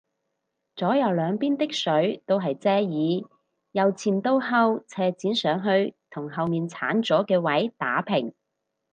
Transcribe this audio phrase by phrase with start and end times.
[0.75, 3.29] 左右兩邊的水都係遮耳，
[3.71, 8.33] 由前到後斜剪上去到同後面剷咗嘅位打平